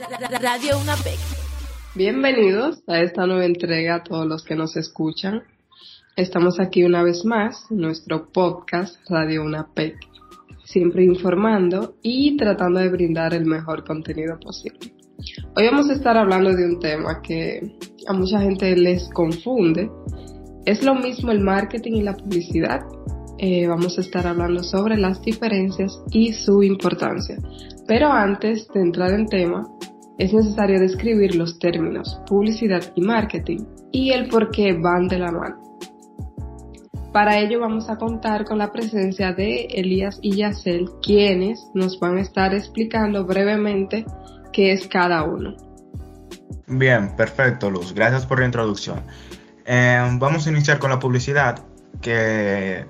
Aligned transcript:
Radio 0.00 0.78
UNAPEC. 0.78 1.18
Bienvenidos 1.94 2.82
a 2.86 3.00
esta 3.00 3.26
nueva 3.26 3.44
entrega 3.44 3.96
a 3.96 4.02
todos 4.02 4.26
los 4.26 4.42
que 4.42 4.54
nos 4.54 4.74
escuchan. 4.76 5.42
Estamos 6.16 6.58
aquí 6.58 6.84
una 6.84 7.02
vez 7.02 7.26
más 7.26 7.66
nuestro 7.70 8.32
podcast 8.32 8.96
Radio 9.10 9.42
UNAPEC, 9.42 9.96
siempre 10.64 11.04
informando 11.04 11.96
y 12.02 12.34
tratando 12.38 12.80
de 12.80 12.88
brindar 12.88 13.34
el 13.34 13.44
mejor 13.44 13.84
contenido 13.84 14.40
posible. 14.40 14.94
Hoy 15.54 15.66
vamos 15.66 15.90
a 15.90 15.92
estar 15.92 16.16
hablando 16.16 16.54
de 16.54 16.64
un 16.64 16.80
tema 16.80 17.20
que 17.20 17.60
a 18.08 18.14
mucha 18.14 18.40
gente 18.40 18.74
les 18.76 19.06
confunde. 19.10 19.90
¿Es 20.64 20.82
lo 20.82 20.94
mismo 20.94 21.30
el 21.30 21.40
marketing 21.40 21.92
y 21.92 22.02
la 22.02 22.16
publicidad? 22.16 22.80
Eh, 23.36 23.66
vamos 23.66 23.98
a 23.98 24.00
estar 24.00 24.26
hablando 24.26 24.62
sobre 24.62 24.96
las 24.96 25.20
diferencias 25.20 25.98
y 26.10 26.32
su 26.32 26.62
importancia. 26.62 27.36
Pero 27.86 28.12
antes 28.12 28.68
de 28.68 28.80
entrar 28.80 29.12
en 29.12 29.26
tema, 29.26 29.66
es 30.20 30.34
necesario 30.34 30.78
describir 30.78 31.34
los 31.34 31.58
términos 31.58 32.20
publicidad 32.26 32.82
y 32.94 33.00
marketing 33.00 33.64
y 33.90 34.10
el 34.12 34.28
por 34.28 34.50
qué 34.50 34.74
van 34.74 35.08
de 35.08 35.18
la 35.18 35.32
mano. 35.32 35.78
Para 37.10 37.38
ello 37.38 37.58
vamos 37.58 37.88
a 37.88 37.96
contar 37.96 38.44
con 38.44 38.58
la 38.58 38.70
presencia 38.70 39.32
de 39.32 39.62
Elías 39.70 40.18
y 40.20 40.36
Yacel, 40.36 40.90
quienes 41.02 41.66
nos 41.74 41.98
van 41.98 42.18
a 42.18 42.20
estar 42.20 42.54
explicando 42.54 43.24
brevemente 43.24 44.04
qué 44.52 44.72
es 44.72 44.86
cada 44.86 45.24
uno. 45.24 45.56
Bien, 46.66 47.16
perfecto 47.16 47.70
Luz, 47.70 47.94
gracias 47.94 48.26
por 48.26 48.40
la 48.40 48.44
introducción. 48.44 49.00
Eh, 49.64 50.02
vamos 50.18 50.46
a 50.46 50.50
iniciar 50.50 50.78
con 50.78 50.90
la 50.90 50.98
publicidad, 50.98 51.64
que 52.02 52.84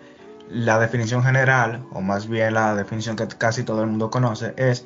la 0.48 0.80
definición 0.80 1.22
general, 1.22 1.84
o 1.92 2.00
más 2.00 2.28
bien 2.28 2.54
la 2.54 2.74
definición 2.74 3.14
que 3.14 3.28
casi 3.28 3.62
todo 3.62 3.82
el 3.82 3.88
mundo 3.88 4.10
conoce, 4.10 4.52
es 4.56 4.84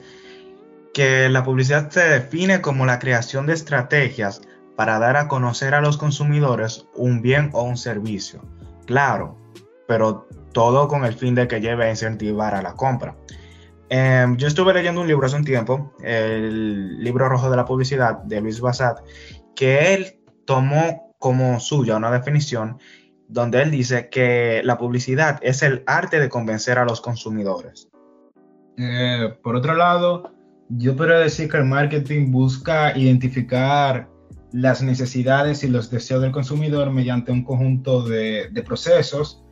que 0.94 1.28
la 1.28 1.44
publicidad 1.44 1.90
se 1.90 2.00
define 2.00 2.62
como 2.62 2.86
la 2.86 2.98
creación 2.98 3.46
de 3.46 3.52
estrategias 3.52 4.40
para 4.76 4.98
dar 4.98 5.16
a 5.16 5.28
conocer 5.28 5.74
a 5.74 5.80
los 5.80 5.98
consumidores 5.98 6.86
un 6.94 7.20
bien 7.20 7.50
o 7.52 7.62
un 7.64 7.76
servicio. 7.76 8.40
Claro, 8.86 9.36
pero 9.86 10.26
todo 10.52 10.88
con 10.88 11.04
el 11.04 11.14
fin 11.14 11.34
de 11.34 11.48
que 11.48 11.60
lleve 11.60 11.86
a 11.86 11.90
incentivar 11.90 12.54
a 12.54 12.62
la 12.62 12.74
compra. 12.74 13.16
Em, 13.88 14.36
yo 14.36 14.46
estuve 14.46 14.72
leyendo 14.72 15.00
un 15.00 15.08
libro 15.08 15.26
hace 15.26 15.36
un 15.36 15.44
tiempo, 15.44 15.92
el 16.02 17.02
libro 17.02 17.28
rojo 17.28 17.50
de 17.50 17.56
la 17.56 17.64
publicidad 17.64 18.18
de 18.22 18.40
Luis 18.40 18.60
Bassat, 18.60 19.00
que 19.54 19.94
él 19.94 20.20
tomó 20.46 21.14
como 21.18 21.58
suya 21.60 21.96
una 21.96 22.10
definición 22.10 22.78
donde 23.28 23.62
él 23.62 23.70
dice 23.70 24.08
que 24.10 24.62
la 24.64 24.78
publicidad 24.78 25.40
es 25.42 25.62
el 25.62 25.82
arte 25.86 26.20
de 26.20 26.28
convencer 26.28 26.78
a 26.78 26.84
los 26.84 27.00
consumidores. 27.00 27.88
Eh, 28.76 29.38
por 29.42 29.56
otro 29.56 29.74
lado, 29.74 30.33
yo 30.68 30.96
puedo 30.96 31.18
decir 31.18 31.50
que 31.50 31.58
el 31.58 31.64
marketing 31.64 32.30
busca 32.30 32.96
identificar 32.96 34.08
las 34.52 34.82
necesidades 34.82 35.64
y 35.64 35.68
los 35.68 35.90
deseos 35.90 36.22
del 36.22 36.32
consumidor 36.32 36.90
mediante 36.90 37.32
un 37.32 37.44
conjunto 37.44 38.02
de, 38.02 38.50
procesos 38.64 39.44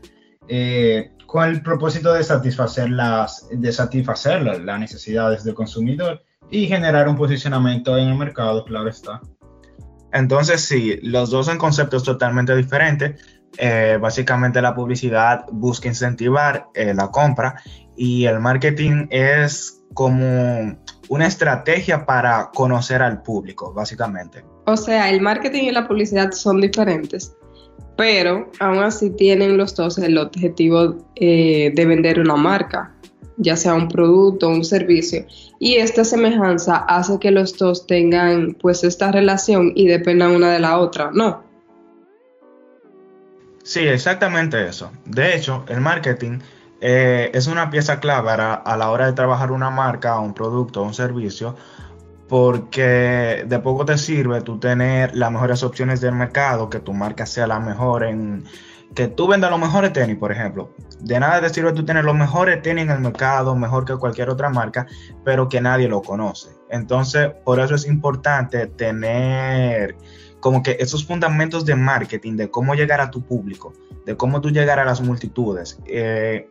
eh, 0.49 1.11
con 1.27 1.49
el 1.49 1.63
propósito 1.63 2.13
de 2.13 2.23
satisfacer, 2.23 2.91
las, 2.91 3.49
de 3.51 3.73
satisfacer 3.73 4.43
las 4.43 4.81
necesidades 4.81 5.45
del 5.45 5.55
consumidor 5.55 6.23
y 6.51 6.67
generar 6.67 7.09
un 7.09 7.17
posicionamiento 7.17 7.97
en 7.97 8.09
el 8.09 8.15
mercado, 8.15 8.65
claro 8.65 8.89
está. 8.89 9.21
Entonces, 10.13 10.61
sí, 10.61 10.99
los 11.03 11.31
dos 11.31 11.47
son 11.47 11.59
conceptos 11.59 12.05
totalmente 12.05 12.55
diferentes. 12.55 13.21
Eh, 13.59 13.99
básicamente 14.01 14.63
la 14.63 14.75
publicidad 14.75 15.45
busca 15.51 15.89
incentivar 15.89 16.69
eh, 16.75 16.95
la 16.95 17.09
compra 17.11 17.61
y 17.97 18.25
el 18.25 18.41
marketing 18.41 19.09
es 19.11 19.82
como 19.95 20.77
una 21.09 21.27
estrategia 21.27 22.07
para 22.07 22.51
conocer 22.55 23.03
al 23.03 23.23
público, 23.23 23.73
básicamente. 23.73 24.45
O 24.67 24.77
sea, 24.77 25.11
el 25.11 25.21
marketing 25.21 25.65
y 25.65 25.73
la 25.73 25.87
publicidad 25.87 26.33
son 26.33 26.61
diferentes, 26.61 27.35
pero 27.97 28.51
aún 28.61 28.79
así 28.79 29.11
tienen 29.11 29.57
los 29.57 29.75
dos 29.75 29.99
el 29.99 30.17
objetivo 30.19 30.97
eh, 31.17 31.73
de 31.75 31.87
vender 31.87 32.21
una 32.21 32.37
marca, 32.37 32.95
ya 33.37 33.57
sea 33.57 33.75
un 33.75 33.89
producto 33.89 34.49
o 34.49 34.51
un 34.51 34.65
servicio. 34.65 35.27
Y 35.59 35.75
esta 35.75 36.05
semejanza 36.05 36.77
hace 36.77 37.19
que 37.19 37.31
los 37.31 37.57
dos 37.57 37.87
tengan 37.87 38.57
pues 38.61 38.85
esta 38.85 39.13
relación 39.13 39.73
y 39.75 39.89
dependan 39.89 40.33
una 40.33 40.53
de 40.53 40.61
la 40.61 40.79
otra, 40.79 41.11
¿no? 41.13 41.45
Sí, 43.63 43.81
exactamente 43.81 44.67
eso. 44.67 44.91
De 45.05 45.37
hecho, 45.37 45.65
el 45.69 45.81
marketing 45.81 46.41
eh, 46.85 47.31
es 47.33 47.47
una 47.47 47.71
pieza 47.71 48.01
clave 48.01 48.31
a, 48.33 48.77
la 48.77 48.91
hora 48.91 49.07
de 49.07 49.13
trabajar 49.13 49.53
una 49.53 49.71
marca, 49.71 50.19
un 50.19 50.35
producto, 50.35 50.83
un 50.83 50.95
servicio, 50.95 51.55
porque 52.29 53.45
de 53.47 53.59
poco 53.61 53.85
te 53.85 53.97
sirve 53.97 54.41
tú 54.41 54.59
tener 54.59 55.15
las 55.15 55.31
mejores 55.31 55.63
opciones 55.63 56.01
del 56.01 56.17
mercado, 56.17 56.69
que 56.69 56.81
tu 56.81 56.93
marca 56.93 57.25
sea 57.25 57.47
la 57.47 57.61
mejor 57.61 58.03
en 58.03 58.43
que 58.97 59.07
tú 59.07 59.29
vendas 59.29 59.49
los 59.49 59.61
mejores 59.61 59.93
tenis, 59.93 60.17
por 60.17 60.33
ejemplo. 60.33 60.75
De 60.99 61.21
nada 61.21 61.41
te 61.41 61.51
sirve 61.51 61.73
tú 61.73 61.85
tener 61.85 62.05
los 62.05 62.17
mejores 62.17 62.61
tenis 62.63 62.83
en 62.83 62.91
el 62.91 62.99
mercado, 62.99 63.55
mejor 63.55 63.85
que 63.85 63.95
cualquier 63.95 64.29
otra 64.29 64.49
marca, 64.49 64.89
pero 65.25 65.49
que 65.49 65.61
nadie 65.61 65.87
lo 65.87 66.03
conoce. 66.03 66.51
Entonces, 66.69 67.31
por 67.45 67.61
eso 67.61 67.77
es 67.77 67.87
importante 67.87 68.67
tener 68.67 69.97
como 70.41 70.65
que 70.65 70.77
esos 70.81 71.07
fundamentos 71.07 71.65
de 71.65 71.77
marketing, 71.77 72.37
de 72.37 72.51
cómo 72.51 72.75
llegar 72.75 73.01
a 73.01 73.13
tu 73.13 73.23
público, 73.23 73.73
de 74.05 74.17
cómo 74.17 74.41
tú 74.41 74.51
llegar 74.51 74.81
a 74.81 74.85
las 74.85 75.01
multitudes. 75.01 75.79
Eh, 75.87 76.51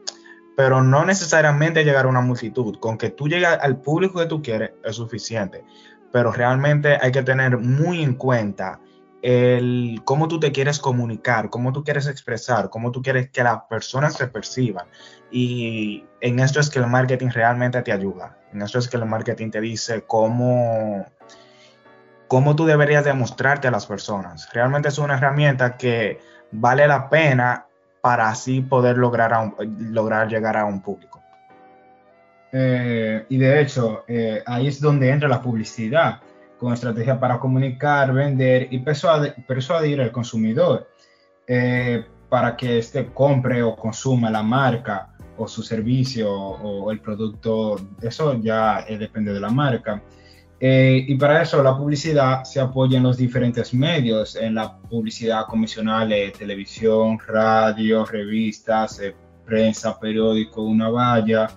pero 0.55 0.81
no 0.81 1.05
necesariamente 1.05 1.83
llegar 1.83 2.05
a 2.05 2.09
una 2.09 2.21
multitud. 2.21 2.77
Con 2.79 2.97
que 2.97 3.09
tú 3.09 3.27
llegues 3.27 3.49
al 3.61 3.81
público 3.81 4.19
que 4.19 4.25
tú 4.25 4.41
quieres 4.41 4.71
es 4.83 4.95
suficiente. 4.95 5.63
Pero 6.11 6.31
realmente 6.31 6.97
hay 7.01 7.11
que 7.11 7.23
tener 7.23 7.57
muy 7.57 8.03
en 8.03 8.15
cuenta 8.15 8.79
el 9.21 10.01
cómo 10.03 10.27
tú 10.27 10.39
te 10.39 10.51
quieres 10.51 10.79
comunicar, 10.79 11.49
cómo 11.49 11.71
tú 11.71 11.83
quieres 11.83 12.07
expresar, 12.07 12.69
cómo 12.69 12.91
tú 12.91 13.01
quieres 13.01 13.29
que 13.29 13.43
las 13.43 13.61
personas 13.69 14.17
te 14.17 14.27
perciban. 14.27 14.87
Y 15.29 16.05
en 16.19 16.39
esto 16.39 16.59
es 16.59 16.69
que 16.69 16.79
el 16.79 16.87
marketing 16.87 17.29
realmente 17.29 17.81
te 17.81 17.91
ayuda. 17.91 18.37
En 18.51 18.61
esto 18.61 18.79
es 18.79 18.87
que 18.87 18.97
el 18.97 19.05
marketing 19.05 19.51
te 19.51 19.61
dice 19.61 20.03
cómo, 20.05 21.05
cómo 22.27 22.55
tú 22.55 22.65
deberías 22.65 23.05
demostrarte 23.05 23.67
a 23.67 23.71
las 23.71 23.85
personas. 23.85 24.49
Realmente 24.51 24.89
es 24.89 24.97
una 24.97 25.15
herramienta 25.15 25.77
que 25.77 26.19
vale 26.51 26.87
la 26.87 27.09
pena 27.09 27.67
para 28.01 28.29
así 28.29 28.61
poder 28.61 28.97
lograr, 28.97 29.53
lograr 29.79 30.27
llegar 30.27 30.57
a 30.57 30.65
un 30.65 30.81
público. 30.81 31.21
Eh, 32.51 33.25
y 33.29 33.37
de 33.37 33.61
hecho, 33.61 34.03
eh, 34.07 34.43
ahí 34.45 34.67
es 34.67 34.81
donde 34.81 35.09
entra 35.09 35.29
la 35.29 35.41
publicidad, 35.41 36.19
con 36.57 36.73
estrategia 36.73 37.19
para 37.19 37.39
comunicar, 37.39 38.13
vender 38.13 38.67
y 38.69 38.79
persuadir, 38.79 39.99
al 39.99 40.11
consumidor 40.11 40.87
eh, 41.47 42.05
para 42.29 42.55
que 42.55 42.77
éste 42.77 43.07
compre 43.07 43.63
o 43.63 43.75
consuma 43.75 44.29
la 44.29 44.43
marca 44.43 45.07
o 45.37 45.47
su 45.47 45.63
servicio 45.63 46.31
o, 46.31 46.91
el 46.91 46.99
producto. 46.99 47.79
Eso 47.99 48.35
ya 48.35 48.85
depende 48.87 49.33
de 49.33 49.39
la 49.39 49.49
marca. 49.49 50.03
Eh, 50.63 51.05
y 51.07 51.15
para 51.15 51.41
eso 51.41 51.63
la 51.63 51.75
publicidad 51.75 52.43
se 52.43 52.59
apoya 52.59 52.97
en 52.97 53.03
los 53.03 53.17
diferentes 53.17 53.73
medios, 53.73 54.35
en 54.35 54.53
la 54.53 54.77
publicidad 54.77 55.47
convencional, 55.47 56.09
de 56.09 56.31
televisión, 56.37 57.17
radio, 57.27 58.05
revistas, 58.05 58.99
eh, 58.99 59.15
prensa, 59.43 59.99
periódico, 59.99 60.61
una 60.61 60.89
valla, 60.89 61.49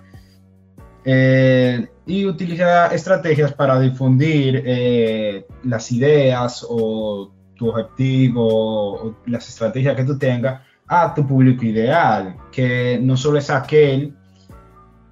eh, 1.05 1.87
y 2.07 2.25
utiliza 2.25 2.87
estrategias 2.87 3.53
para 3.53 3.79
difundir 3.79 5.45
las 5.63 5.91
ideas 5.91 6.65
o 6.67 7.31
tu 7.53 7.69
objetivo 7.69 8.41
o 8.41 9.15
las 9.27 9.47
estrategias 9.47 9.95
que 9.95 10.03
tú 10.03 10.17
tengas 10.17 10.61
a 10.87 11.13
tu 11.13 11.27
público 11.27 11.63
ideal, 11.63 12.37
que 12.51 12.99
no 12.99 13.15
solo 13.15 13.37
es 13.37 13.51
aquel, 13.51 14.15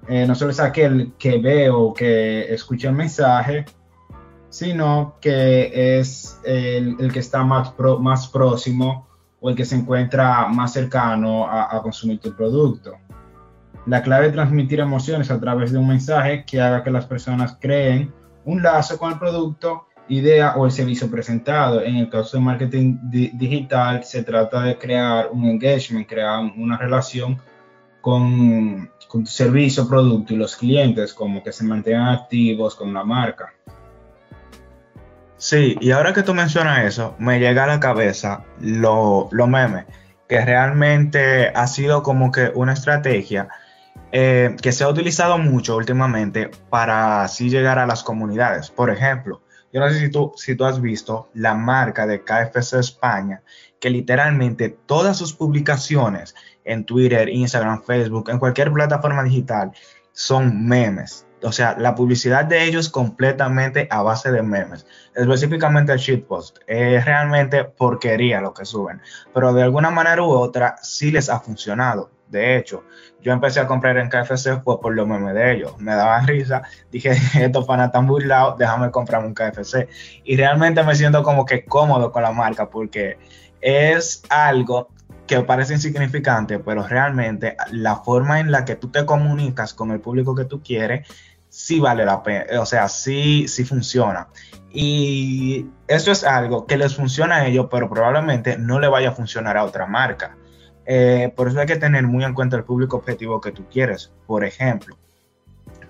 no 0.08 0.34
solo 0.34 0.50
es 0.50 0.58
aquel 0.58 1.12
que 1.16 1.38
ve 1.38 1.70
o 1.70 1.94
que 1.94 2.52
escucha 2.52 2.88
el 2.88 2.96
mensaje, 2.96 3.64
sino 4.54 5.16
que 5.20 5.98
es 5.98 6.38
el, 6.44 7.10
que 7.12 7.18
está 7.18 7.42
más, 7.42 7.74
más 7.98 8.28
próximo 8.28 9.08
o 9.40 9.50
el 9.50 9.56
que 9.56 9.64
se 9.64 9.74
encuentra 9.74 10.46
más 10.46 10.72
cercano 10.72 11.44
a, 11.50 11.82
consumir 11.82 12.20
tu 12.20 12.32
producto. 12.36 12.92
La 13.84 14.00
clave 14.00 14.28
es 14.28 14.32
transmitir 14.32 14.78
emociones 14.78 15.28
a 15.32 15.40
través 15.40 15.72
de 15.72 15.78
un 15.78 15.88
mensaje 15.88 16.44
que 16.44 16.60
haga 16.60 16.84
que 16.84 16.92
las 16.92 17.04
personas 17.04 17.58
creen 17.60 18.14
un 18.44 18.62
lazo 18.62 18.96
con 18.96 19.10
el 19.10 19.18
producto, 19.18 19.88
idea 20.08 20.54
o 20.56 20.66
el 20.66 20.70
servicio 20.70 21.10
presentado. 21.10 21.82
En 21.82 21.96
el 21.96 22.08
caso 22.08 22.36
de 22.36 22.44
marketing 22.44 22.98
digital, 23.10 24.04
se 24.04 24.22
trata 24.22 24.62
de 24.62 24.78
crear 24.78 25.30
un 25.32 25.46
engagement, 25.46 26.08
crear 26.08 26.44
una 26.56 26.78
relación 26.78 27.40
con, 28.00 28.88
con 29.08 29.24
tu 29.24 29.30
servicio, 29.30 29.88
producto 29.88 30.32
y 30.32 30.36
los 30.36 30.54
clientes, 30.54 31.12
como 31.12 31.42
que 31.42 31.50
se 31.50 31.64
mantengan 31.64 32.06
activos 32.06 32.76
con 32.76 32.94
la 32.94 33.02
marca. 33.02 33.52
Sí, 35.44 35.76
y 35.78 35.90
ahora 35.90 36.14
que 36.14 36.22
tú 36.22 36.32
mencionas 36.32 36.86
eso, 36.86 37.16
me 37.18 37.38
llega 37.38 37.64
a 37.64 37.66
la 37.66 37.78
cabeza 37.78 38.46
lo, 38.60 39.28
lo 39.30 39.46
memes, 39.46 39.84
que 40.26 40.42
realmente 40.42 41.48
ha 41.48 41.66
sido 41.66 42.02
como 42.02 42.32
que 42.32 42.50
una 42.54 42.72
estrategia 42.72 43.50
eh, 44.10 44.56
que 44.62 44.72
se 44.72 44.84
ha 44.84 44.88
utilizado 44.88 45.36
mucho 45.36 45.76
últimamente 45.76 46.50
para 46.70 47.24
así 47.24 47.50
llegar 47.50 47.78
a 47.78 47.86
las 47.86 48.02
comunidades. 48.02 48.70
Por 48.70 48.88
ejemplo, 48.88 49.42
yo 49.70 49.80
no 49.80 49.90
sé 49.90 50.00
si 50.00 50.10
tú, 50.10 50.32
si 50.34 50.56
tú 50.56 50.64
has 50.64 50.80
visto 50.80 51.28
la 51.34 51.54
marca 51.54 52.06
de 52.06 52.24
KFC 52.24 52.78
España, 52.78 53.42
que 53.78 53.90
literalmente 53.90 54.70
todas 54.70 55.18
sus 55.18 55.34
publicaciones 55.34 56.34
en 56.64 56.86
Twitter, 56.86 57.28
Instagram, 57.28 57.82
Facebook, 57.82 58.30
en 58.30 58.38
cualquier 58.38 58.72
plataforma 58.72 59.22
digital, 59.22 59.72
son 60.10 60.66
memes. 60.66 61.26
O 61.44 61.52
sea, 61.52 61.76
la 61.78 61.94
publicidad 61.94 62.44
de 62.46 62.64
ellos 62.64 62.88
completamente 62.88 63.86
a 63.90 64.02
base 64.02 64.32
de 64.32 64.42
memes. 64.42 64.86
Específicamente 65.14 65.92
el 65.92 65.98
shitpost. 65.98 66.58
Es 66.66 67.04
realmente 67.04 67.64
porquería 67.64 68.40
lo 68.40 68.54
que 68.54 68.64
suben. 68.64 69.00
Pero 69.32 69.52
de 69.52 69.62
alguna 69.62 69.90
manera 69.90 70.22
u 70.22 70.30
otra 70.30 70.76
sí 70.82 71.10
les 71.10 71.28
ha 71.28 71.40
funcionado. 71.40 72.10
De 72.28 72.56
hecho, 72.56 72.84
yo 73.20 73.32
empecé 73.32 73.60
a 73.60 73.66
comprar 73.66 73.96
en 73.98 74.08
KFC 74.08 74.62
fue 74.64 74.80
por 74.80 74.94
los 74.94 75.06
memes 75.06 75.34
de 75.34 75.52
ellos. 75.52 75.78
Me 75.78 75.94
daban 75.94 76.26
risa. 76.26 76.62
Dije, 76.90 77.12
estos 77.40 77.66
panas 77.66 77.86
están 77.86 78.06
burlados, 78.06 78.58
déjame 78.58 78.90
comprarme 78.90 79.28
un 79.28 79.34
KFC. 79.34 79.88
Y 80.24 80.36
realmente 80.36 80.82
me 80.82 80.94
siento 80.94 81.22
como 81.22 81.44
que 81.44 81.64
cómodo 81.64 82.10
con 82.10 82.22
la 82.22 82.32
marca 82.32 82.70
porque 82.70 83.18
es 83.60 84.22
algo 84.30 84.88
que 85.26 85.40
parece 85.40 85.74
insignificante, 85.74 86.58
pero 86.58 86.86
realmente 86.86 87.56
la 87.70 87.96
forma 87.96 88.40
en 88.40 88.50
la 88.50 88.64
que 88.64 88.76
tú 88.76 88.88
te 88.88 89.06
comunicas 89.06 89.72
con 89.72 89.90
el 89.90 90.00
público 90.00 90.34
que 90.34 90.44
tú 90.44 90.62
quieres, 90.62 91.08
sí 91.54 91.78
vale 91.78 92.04
la 92.04 92.20
pena, 92.20 92.60
o 92.60 92.66
sea, 92.66 92.88
sí, 92.88 93.46
sí 93.46 93.64
funciona. 93.64 94.26
Y 94.72 95.66
eso 95.86 96.10
es 96.10 96.24
algo 96.24 96.66
que 96.66 96.76
les 96.76 96.96
funciona 96.96 97.36
a 97.36 97.46
ellos, 97.46 97.68
pero 97.70 97.88
probablemente 97.88 98.58
no 98.58 98.80
le 98.80 98.88
vaya 98.88 99.10
a 99.10 99.12
funcionar 99.12 99.56
a 99.56 99.62
otra 99.62 99.86
marca. 99.86 100.36
Eh, 100.84 101.32
por 101.36 101.46
eso 101.46 101.60
hay 101.60 101.66
que 101.66 101.76
tener 101.76 102.02
muy 102.08 102.24
en 102.24 102.34
cuenta 102.34 102.56
el 102.56 102.64
público 102.64 102.96
objetivo 102.96 103.40
que 103.40 103.52
tú 103.52 103.66
quieres. 103.70 104.12
Por 104.26 104.44
ejemplo, 104.44 104.98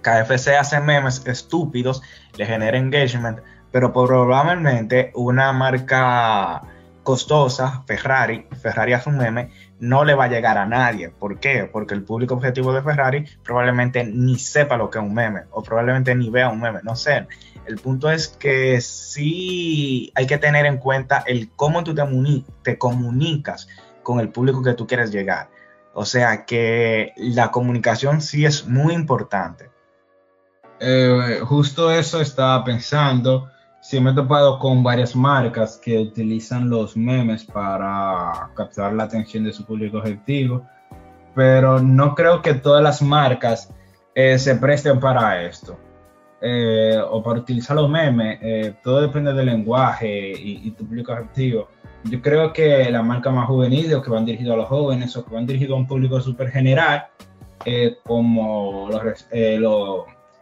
KFC 0.02 0.48
hace 0.48 0.80
memes 0.80 1.26
estúpidos, 1.26 2.02
le 2.36 2.44
genera 2.44 2.76
engagement, 2.76 3.38
pero 3.72 3.90
probablemente 3.90 5.12
una 5.14 5.50
marca 5.54 6.60
costosa, 7.04 7.84
Ferrari, 7.86 8.46
Ferrari 8.60 8.94
hace 8.94 9.10
un 9.10 9.18
meme, 9.18 9.50
no 9.78 10.04
le 10.04 10.14
va 10.14 10.24
a 10.24 10.28
llegar 10.28 10.58
a 10.58 10.66
nadie. 10.66 11.10
¿Por 11.10 11.38
qué? 11.38 11.68
Porque 11.70 11.94
el 11.94 12.02
público 12.02 12.34
objetivo 12.34 12.72
de 12.72 12.82
Ferrari 12.82 13.24
probablemente 13.44 14.04
ni 14.04 14.38
sepa 14.38 14.76
lo 14.76 14.90
que 14.90 14.98
es 14.98 15.04
un 15.04 15.14
meme 15.14 15.42
o 15.52 15.62
probablemente 15.62 16.14
ni 16.14 16.30
vea 16.30 16.48
un 16.48 16.60
meme, 16.60 16.80
no 16.82 16.96
sé. 16.96 17.28
El 17.66 17.76
punto 17.76 18.10
es 18.10 18.28
que 18.28 18.80
sí 18.80 20.10
hay 20.14 20.26
que 20.26 20.38
tener 20.38 20.66
en 20.66 20.78
cuenta 20.78 21.22
el 21.26 21.50
cómo 21.54 21.84
tú 21.84 21.94
te, 21.94 22.02
te 22.62 22.78
comunicas 22.78 23.68
con 24.02 24.18
el 24.18 24.30
público 24.30 24.62
que 24.62 24.74
tú 24.74 24.86
quieres 24.86 25.12
llegar. 25.12 25.48
O 25.92 26.04
sea 26.04 26.44
que 26.44 27.12
la 27.16 27.50
comunicación 27.50 28.20
sí 28.20 28.44
es 28.44 28.66
muy 28.66 28.94
importante. 28.94 29.70
Eh, 30.80 31.40
justo 31.44 31.90
eso 31.90 32.20
estaba 32.20 32.64
pensando 32.64 33.48
sí 33.84 34.00
me 34.00 34.12
he 34.12 34.14
topado 34.14 34.58
con 34.58 34.82
varias 34.82 35.14
marcas 35.14 35.76
que 35.76 35.98
utilizan 35.98 36.70
los 36.70 36.96
memes 36.96 37.44
para 37.44 38.50
captar 38.54 38.94
la 38.94 39.04
atención 39.04 39.44
de 39.44 39.52
su 39.52 39.62
público 39.66 39.98
objetivo, 39.98 40.66
pero 41.34 41.78
no 41.80 42.14
creo 42.14 42.40
que 42.40 42.54
todas 42.54 42.82
las 42.82 43.02
marcas 43.02 43.70
eh, 44.14 44.38
se 44.38 44.56
presten 44.56 44.98
para 44.98 45.42
esto. 45.42 45.76
Eh, 46.40 46.98
o 47.10 47.22
para 47.22 47.40
utilizar 47.40 47.76
los 47.76 47.90
memes, 47.90 48.38
eh, 48.40 48.74
todo 48.82 49.02
depende 49.02 49.34
del 49.34 49.46
lenguaje 49.46 50.32
y, 50.32 50.70
tu 50.70 50.86
público 50.86 51.12
objetivo. 51.12 51.68
Yo 52.04 52.22
creo 52.22 52.54
que 52.54 52.90
la 52.90 53.02
marca 53.02 53.30
más 53.30 53.46
juvenil 53.46 53.92
o 53.92 54.00
que 54.00 54.10
van 54.10 54.24
dirigidos 54.24 54.54
a 54.54 54.58
los 54.58 54.68
jóvenes 54.68 55.14
o 55.14 55.26
que 55.26 55.34
van 55.34 55.46
dirigidos 55.46 55.76
a 55.76 55.80
un 55.80 55.86
público 55.86 56.18
súper 56.22 56.50
general, 56.50 57.08
como 58.02 58.88
los, 58.90 59.26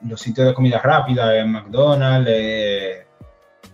los, 0.08 0.20
sitios 0.20 0.46
de 0.46 0.54
comida 0.54 0.78
rápida, 0.78 1.44
McDonald's, 1.44 3.01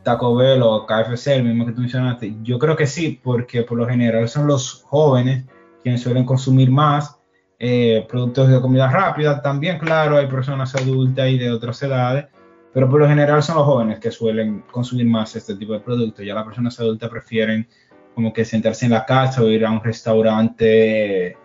Taco 0.08 0.34
Bell 0.34 0.62
o 0.62 0.86
KFC, 0.86 1.36
el 1.36 1.44
mismo 1.44 1.66
que 1.66 1.72
tú 1.72 1.82
mencionaste? 1.82 2.34
Yo 2.42 2.58
creo 2.58 2.74
que 2.74 2.86
sí, 2.86 3.20
porque 3.22 3.62
por 3.62 3.76
lo 3.76 3.86
general 3.86 4.26
son 4.26 4.46
los 4.46 4.82
jóvenes 4.84 5.44
quienes 5.82 6.00
suelen 6.00 6.24
consumir 6.24 6.70
más 6.70 7.20
eh, 7.58 8.06
productos 8.08 8.48
de 8.48 8.58
comida 8.58 8.90
rápida. 8.90 9.42
También, 9.42 9.78
claro, 9.78 10.16
hay 10.16 10.26
personas 10.26 10.74
adultas 10.74 11.28
y 11.28 11.36
de 11.36 11.50
otras 11.50 11.82
edades, 11.82 12.24
pero 12.72 12.88
por 12.88 13.00
lo 13.00 13.06
general 13.06 13.42
son 13.42 13.56
los 13.56 13.66
jóvenes 13.66 13.98
que 13.98 14.10
suelen 14.10 14.64
consumir 14.72 15.04
más 15.04 15.36
este 15.36 15.54
tipo 15.56 15.74
de 15.74 15.80
productos. 15.80 16.24
Ya 16.24 16.34
las 16.34 16.44
personas 16.44 16.80
adultas 16.80 17.10
prefieren 17.10 17.68
como 18.14 18.32
que 18.32 18.46
sentarse 18.46 18.86
en 18.86 18.92
la 18.92 19.04
casa 19.04 19.42
o 19.42 19.48
ir 19.48 19.66
a 19.66 19.70
un 19.70 19.84
restaurante 19.84 21.36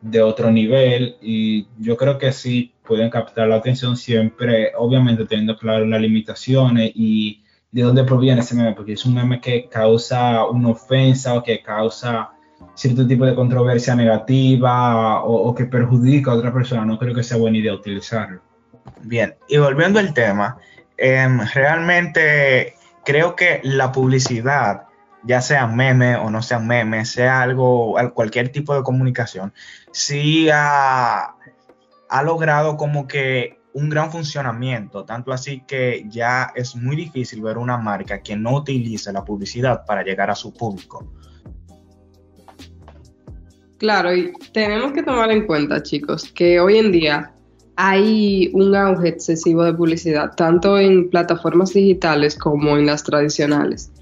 de 0.00 0.22
otro 0.22 0.50
nivel 0.50 1.18
y 1.20 1.68
yo 1.78 1.98
creo 1.98 2.16
que 2.16 2.32
sí 2.32 2.72
pueden 2.82 3.10
captar 3.10 3.48
la 3.48 3.56
atención 3.56 3.94
siempre, 3.94 4.72
obviamente 4.78 5.26
teniendo 5.26 5.58
claro 5.58 5.84
las 5.84 6.00
limitaciones 6.00 6.92
y 6.94 7.42
de 7.70 7.82
dónde 7.82 8.04
proviene 8.04 8.40
ese 8.40 8.54
meme, 8.54 8.74
porque 8.74 8.92
es 8.92 9.04
un 9.04 9.14
meme 9.14 9.40
que 9.40 9.68
causa 9.68 10.44
una 10.46 10.70
ofensa 10.70 11.34
o 11.34 11.42
que 11.42 11.62
causa 11.62 12.30
cierto 12.74 13.06
tipo 13.06 13.24
de 13.24 13.34
controversia 13.34 13.94
negativa 13.94 15.22
o, 15.24 15.54
que 15.54 15.66
perjudica 15.66 16.30
a 16.30 16.34
otra 16.34 16.52
persona, 16.52 16.84
no 16.84 16.98
creo 16.98 17.14
que 17.14 17.22
sea 17.22 17.36
buena 17.36 17.58
idea 17.58 17.74
utilizarlo. 17.74 18.40
Bien, 19.02 19.34
y 19.48 19.58
volviendo 19.58 19.98
al 19.98 20.14
tema, 20.14 20.58
em, 20.96 21.40
realmente 21.54 22.74
creo 23.04 23.36
que 23.36 23.60
la 23.62 23.92
publicidad, 23.92 24.84
ya 25.24 25.40
sea 25.40 25.66
meme 25.66 26.16
o 26.16 26.30
no 26.30 26.42
sea 26.42 26.58
meme, 26.58 27.04
sea 27.04 27.42
algo, 27.42 27.96
cualquier 28.14 28.50
tipo 28.50 28.74
de 28.74 28.82
comunicación, 28.82 29.52
sí 29.90 30.48
ha 30.50 31.34
logrado 32.22 32.76
como 32.76 33.06
que 33.06 33.58
un 33.76 33.90
gran 33.90 34.10
funcionamiento, 34.10 35.04
tanto 35.04 35.32
así 35.32 35.62
que 35.66 36.06
ya 36.08 36.50
es 36.54 36.74
muy 36.74 36.96
difícil 36.96 37.42
ver 37.42 37.58
una 37.58 37.76
marca 37.76 38.22
que 38.22 38.34
no 38.34 38.56
utilice 38.56 39.12
la 39.12 39.22
publicidad 39.22 39.84
para 39.84 40.02
llegar 40.02 40.30
a 40.30 40.34
su 40.34 40.54
público. 40.54 41.12
Claro, 43.76 44.14
y 44.14 44.32
tenemos 44.54 44.92
que 44.92 45.02
tomar 45.02 45.30
en 45.30 45.46
cuenta, 45.46 45.82
chicos, 45.82 46.32
que 46.32 46.58
hoy 46.58 46.78
en 46.78 46.90
día 46.90 47.32
hay 47.76 48.50
un 48.54 48.74
auge 48.74 49.08
excesivo 49.08 49.62
de 49.64 49.74
publicidad, 49.74 50.34
tanto 50.34 50.78
en 50.78 51.10
plataformas 51.10 51.74
digitales 51.74 52.38
como 52.38 52.78
en 52.78 52.86
las 52.86 53.02
tradicionales. 53.02 53.92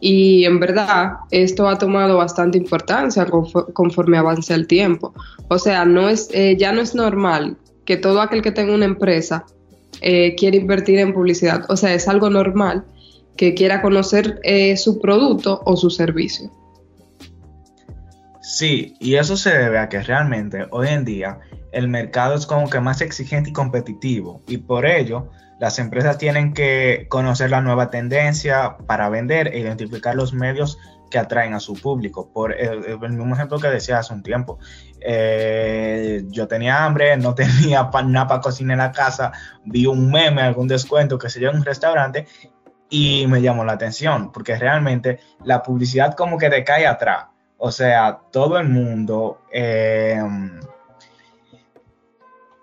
Y 0.00 0.46
en 0.46 0.58
verdad, 0.58 1.18
esto 1.30 1.68
ha 1.68 1.76
tomado 1.76 2.16
bastante 2.16 2.56
importancia 2.56 3.26
conforme 3.74 4.16
avanza 4.16 4.54
el 4.54 4.66
tiempo. 4.66 5.12
O 5.48 5.58
sea, 5.58 5.84
no 5.84 6.08
es, 6.08 6.30
eh, 6.32 6.56
ya 6.58 6.72
no 6.72 6.80
es 6.80 6.94
normal 6.94 7.58
que 7.88 7.96
todo 7.96 8.20
aquel 8.20 8.42
que 8.42 8.52
tenga 8.52 8.74
una 8.74 8.84
empresa 8.84 9.46
eh, 10.02 10.34
quiere 10.34 10.58
invertir 10.58 10.98
en 10.98 11.14
publicidad. 11.14 11.64
O 11.70 11.76
sea, 11.78 11.94
es 11.94 12.06
algo 12.06 12.28
normal 12.28 12.84
que 13.34 13.54
quiera 13.54 13.80
conocer 13.80 14.38
eh, 14.44 14.76
su 14.76 15.00
producto 15.00 15.62
o 15.64 15.74
su 15.74 15.88
servicio. 15.88 16.50
Sí, 18.42 18.94
y 19.00 19.14
eso 19.14 19.38
se 19.38 19.56
debe 19.56 19.78
a 19.78 19.88
que 19.88 20.02
realmente 20.02 20.66
hoy 20.70 20.88
en 20.88 21.06
día 21.06 21.38
el 21.72 21.88
mercado 21.88 22.34
es 22.34 22.44
como 22.44 22.68
que 22.68 22.78
más 22.78 23.00
exigente 23.00 23.48
y 23.50 23.52
competitivo 23.54 24.42
y 24.46 24.58
por 24.58 24.84
ello 24.84 25.30
las 25.58 25.78
empresas 25.78 26.18
tienen 26.18 26.54
que 26.54 27.06
conocer 27.08 27.50
la 27.50 27.60
nueva 27.60 27.90
tendencia 27.90 28.76
para 28.86 29.08
vender 29.08 29.48
e 29.48 29.58
identificar 29.58 30.14
los 30.14 30.32
medios 30.32 30.78
que 31.10 31.18
atraen 31.18 31.54
a 31.54 31.60
su 31.60 31.74
público. 31.74 32.30
Por 32.32 32.52
el, 32.52 32.98
mismo 32.98 33.34
ejemplo 33.34 33.58
que 33.58 33.68
decía 33.68 33.98
hace 33.98 34.14
un 34.14 34.22
tiempo, 34.22 34.58
eh, 35.00 36.22
yo 36.28 36.46
tenía 36.46 36.84
hambre, 36.84 37.16
no 37.16 37.34
tenía 37.34 37.90
nada 38.04 38.26
para 38.26 38.40
cocinar 38.40 38.74
en 38.74 38.78
la 38.78 38.92
casa, 38.92 39.32
vi 39.64 39.86
un 39.86 40.10
meme, 40.10 40.42
algún 40.42 40.68
descuento, 40.68 41.18
que 41.18 41.28
se 41.28 41.40
yo, 41.40 41.50
en 41.50 41.56
un 41.56 41.64
restaurante 41.64 42.26
y 42.90 43.26
me 43.26 43.42
llamó 43.42 43.64
la 43.64 43.72
atención, 43.72 44.32
porque 44.32 44.56
realmente 44.56 45.20
la 45.44 45.62
publicidad 45.62 46.14
como 46.14 46.38
que 46.38 46.48
te 46.48 46.64
cae 46.64 46.86
atrás. 46.86 47.26
O 47.58 47.72
sea, 47.72 48.20
todo 48.30 48.58
el 48.58 48.68
mundo... 48.68 49.42
Eh, 49.52 50.22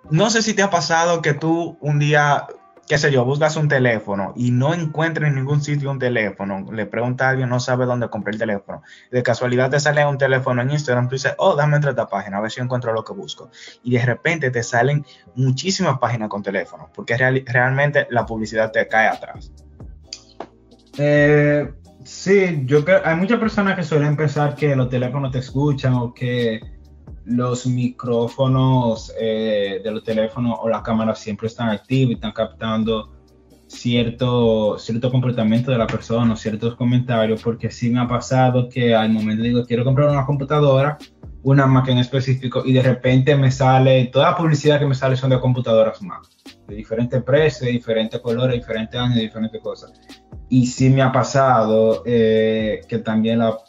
no 0.10 0.30
sé 0.30 0.44
si 0.44 0.54
te 0.54 0.62
ha 0.62 0.70
pasado 0.70 1.22
que 1.22 1.34
tú 1.34 1.78
un 1.82 1.98
día 1.98 2.46
qué 2.88 2.98
sé 2.98 3.12
yo, 3.12 3.26
buscas 3.26 3.56
un 3.56 3.68
teléfono 3.68 4.34
y 4.36 4.52
no 4.52 4.74
encuentras 4.74 5.30
en 5.30 5.36
ningún 5.36 5.62
sitio 5.62 5.90
un 5.90 6.00
teléfono, 6.00 6.66
le 6.72 6.86
pregunta 6.86 7.26
a 7.26 7.30
alguien, 7.32 7.50
no 7.50 7.60
sabe 7.60 7.86
dónde 7.86 8.10
compré 8.10 8.34
el 8.34 8.40
teléfono, 8.40 8.84
de 9.12 9.24
casualidad 9.24 9.72
te 9.72 9.80
sale 9.80 10.06
un 10.06 10.18
teléfono 10.18 10.62
en 10.62 10.72
Instagram, 10.72 11.08
tú 11.08 11.16
dices, 11.16 11.34
oh, 11.38 11.56
dame 11.56 11.78
entrar 11.78 11.92
a 11.92 12.02
esta 12.02 12.08
página, 12.08 12.38
a 12.38 12.42
ver 12.42 12.52
si 12.52 12.62
encuentro 12.62 12.94
lo 12.94 13.04
que 13.04 13.14
busco. 13.14 13.50
Y 13.84 13.92
de 13.92 14.06
repente 14.06 14.52
te 14.52 14.62
salen 14.62 15.06
muchísimas 15.36 15.98
páginas 15.98 16.30
con 16.30 16.44
teléfono, 16.44 16.90
porque 16.94 17.18
realmente 17.18 18.08
la 18.12 18.26
publicidad 18.26 18.72
te 18.72 18.88
cae 18.88 19.08
atrás. 19.08 19.52
Eh, 20.98 21.74
sí, 22.04 22.62
yo 22.66 22.86
creo, 22.86 23.02
hay 23.04 23.16
muchas 23.16 23.40
personas 23.40 23.76
que 23.76 23.84
suelen 23.84 24.16
pensar 24.16 24.56
que 24.56 24.76
los 24.76 24.90
teléfonos 24.90 25.32
te 25.32 25.40
escuchan 25.40 25.94
o 25.94 26.14
que 26.14 26.75
los 27.26 27.66
micrófonos 27.68 29.14
eh, 29.20 29.82
de 29.84 29.92
los 29.92 30.04
teléfonos 30.04 30.58
o 30.62 30.70
las 30.70 30.82
cámaras 30.82 31.20
siempre 31.20 31.48
están 31.48 31.70
activos 31.70 32.12
y 32.12 32.14
están 32.16 32.32
captando 32.32 33.12
cierto, 33.68 34.78
cierto 34.78 35.12
comportamiento 35.12 35.72
de 35.72 35.78
la 35.78 35.88
persona 35.88 36.34
o 36.34 36.36
ciertos 36.36 36.76
comentarios, 36.76 37.42
porque 37.42 37.72
sí 37.72 37.90
me 37.90 38.00
ha 38.00 38.08
pasado 38.08 38.70
que 38.70 38.96
al 38.96 39.10
momento 39.10 39.44
digo 39.44 39.66
quiero 39.66 39.84
comprar 39.84 40.10
una 40.10 40.26
computadora 40.26 40.98
una 41.46 41.68
marca 41.68 41.92
en 41.92 42.00
específico 42.00 42.64
y 42.66 42.74
de 42.74 42.82
repente 42.82 43.36
me 43.36 43.52
sale, 43.52 44.06
toda 44.08 44.32
la 44.32 44.38
publicidad 44.38 44.80
que 44.80 44.88
me 44.88 44.96
sale 44.96 45.16
son 45.16 45.30
de 45.30 45.40
computadoras 45.40 46.02
Mac, 46.02 46.24
de 46.68 46.76
diferentes 46.76 47.22
precios, 47.22 47.62
de 47.62 47.72
diferentes 47.72 48.20
colores, 48.20 48.56
diferentes 48.56 49.00
años, 49.00 49.16
de 49.16 49.22
diferentes 49.22 49.62
cosas. 49.62 49.94
Y 50.50 50.66
sí 50.66 50.90
me 50.90 51.04
ha 51.04 51.12
pasado 51.12 52.02
eh, 52.04 52.82
que 52.88 52.98
también 52.98 53.40
la, 53.40 53.60